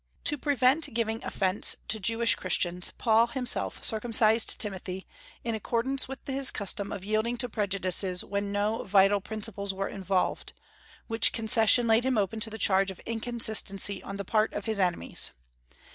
To 0.23 0.35
prevent 0.35 0.95
giving 0.95 1.23
offence 1.23 1.75
to 1.87 1.99
Jewish 1.99 2.33
Christians, 2.33 2.91
Paul 2.97 3.27
himself 3.27 3.83
circumcised 3.83 4.59
Timothy, 4.59 5.05
in 5.43 5.53
accordance 5.53 6.07
with 6.07 6.25
his 6.25 6.49
custom 6.49 6.91
of 6.91 7.05
yielding 7.05 7.37
to 7.37 7.47
prejudices 7.47 8.23
when 8.23 8.51
no 8.51 8.83
vital 8.83 9.21
principles 9.21 9.75
were 9.75 9.87
involved, 9.87 10.53
which 11.05 11.31
concession 11.31 11.85
laid 11.85 12.03
him 12.03 12.17
open 12.17 12.39
to 12.39 12.49
the 12.49 12.57
charge 12.57 12.89
of 12.89 12.99
inconsistency 13.01 14.01
on 14.01 14.17
the 14.17 14.25
part 14.25 14.53
of 14.53 14.65
his 14.65 14.79
enemies. 14.79 15.29